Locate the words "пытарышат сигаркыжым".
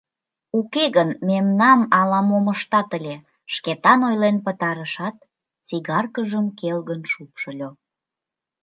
4.45-6.45